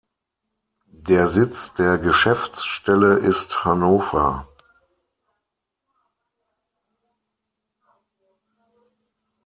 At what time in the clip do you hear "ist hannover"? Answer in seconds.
3.19-4.47